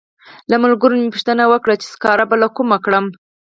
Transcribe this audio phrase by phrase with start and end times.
[0.51, 3.05] له ملګرو مې پوښتنه وکړه چې سکاره به له کومه کړم.